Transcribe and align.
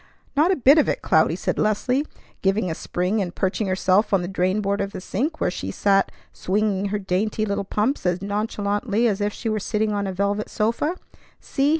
"Not 0.35 0.49
a 0.51 0.55
bit 0.55 0.79
of 0.79 0.89
it, 0.89 1.03
Cloudy!" 1.03 1.35
said 1.35 1.59
Leslie, 1.59 2.07
giving 2.41 2.71
a 2.71 2.73
spring 2.73 3.21
and 3.21 3.35
perching 3.35 3.67
herself 3.67 4.11
on 4.15 4.23
the 4.23 4.27
drain 4.27 4.59
board 4.59 4.81
of 4.81 4.93
the 4.93 4.99
sink, 4.99 5.39
where 5.39 5.51
she 5.51 5.69
sat 5.69 6.11
swinging 6.33 6.85
her 6.85 6.97
dainty 6.97 7.45
little 7.45 7.63
pumps 7.63 8.03
as 8.07 8.19
nonchalantly 8.19 9.07
as 9.07 9.21
if 9.21 9.31
she 9.31 9.47
were 9.47 9.59
sitting 9.59 9.91
on 9.91 10.07
a 10.07 10.11
velvet 10.11 10.49
sofa. 10.49 10.95
"See! 11.39 11.69